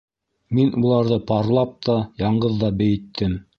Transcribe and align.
Мин 0.59 0.71
уларҙы 0.79 1.19
парлап 1.33 1.77
та, 1.89 1.99
яңғыҙ 2.25 2.59
ҙа 2.65 2.73
бейеттем. 2.83 3.41